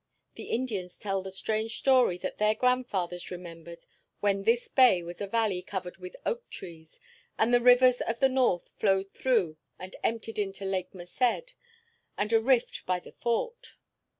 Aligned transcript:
The 0.33 0.49
Indians 0.49 0.97
tell 0.97 1.21
the 1.21 1.29
strange 1.29 1.77
story 1.77 2.17
that 2.17 2.39
their 2.39 2.55
grandfathers 2.55 3.29
remembered 3.29 3.85
when 4.19 4.41
this 4.45 4.67
bay 4.67 5.03
was 5.03 5.21
a 5.21 5.27
valley 5.27 5.61
covered 5.61 5.97
with 5.97 6.15
oak 6.25 6.49
trees, 6.49 6.99
and 7.37 7.53
the 7.53 7.61
rivers 7.61 8.01
of 8.01 8.19
the 8.19 8.27
north 8.27 8.69
flowed 8.79 9.11
through 9.11 9.57
and 9.77 9.95
emptied 10.03 10.39
into 10.39 10.65
Lake 10.65 10.95
Merced 10.95 11.53
and 12.17 12.33
a 12.33 12.41
rift 12.41 12.83
by 12.87 12.99
the 12.99 13.11
Fort. 13.11 13.75